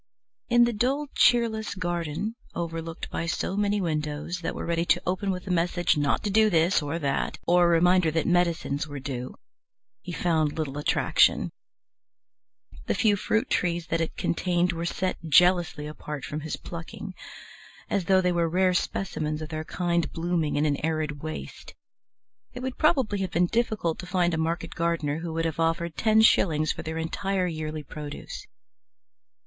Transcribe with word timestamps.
In 0.49 0.63
the 0.63 0.73
dull, 0.73 1.09
cheerless 1.15 1.75
garden, 1.75 2.33
overlooked 2.55 3.11
by 3.11 3.27
so 3.27 3.55
many 3.55 3.79
windows 3.79 4.39
that 4.39 4.55
were 4.55 4.65
ready 4.65 4.83
to 4.83 5.01
open 5.05 5.29
with 5.29 5.45
a 5.45 5.51
message 5.51 5.95
not 5.95 6.23
to 6.23 6.31
do 6.31 6.49
this 6.49 6.81
or 6.81 6.97
that, 6.97 7.37
or 7.45 7.65
a 7.65 7.67
reminder 7.67 8.09
that 8.09 8.25
medicines 8.25 8.87
were 8.87 8.99
due, 8.99 9.35
he 10.01 10.11
found 10.11 10.57
little 10.57 10.79
attraction. 10.79 11.51
The 12.87 12.95
few 12.95 13.15
fruit 13.15 13.47
trees 13.47 13.85
that 13.91 14.01
it 14.01 14.17
contained 14.17 14.73
were 14.73 14.87
set 14.87 15.17
jealously 15.29 15.85
apart 15.85 16.25
from 16.25 16.39
his 16.39 16.55
plucking, 16.57 17.13
as 17.87 18.05
though 18.05 18.21
they 18.21 18.31
were 18.31 18.49
rare 18.49 18.73
specimens 18.73 19.39
of 19.39 19.49
their 19.49 19.63
kind 19.65 20.11
blooming 20.11 20.55
in 20.55 20.65
an 20.65 20.83
arid 20.83 21.21
waste; 21.21 21.75
it 22.55 22.61
would 22.61 22.79
probably 22.79 23.19
have 23.19 23.29
been 23.31 23.45
difficult 23.45 23.99
to 23.99 24.07
find 24.07 24.33
a 24.33 24.37
market 24.39 24.73
gardener 24.73 25.19
who 25.19 25.31
would 25.33 25.45
have 25.45 25.59
offered 25.59 25.95
ten 25.95 26.23
shillings 26.23 26.71
for 26.71 26.81
their 26.81 26.97
entire 26.97 27.45
yearly 27.45 27.83
produce. 27.83 28.47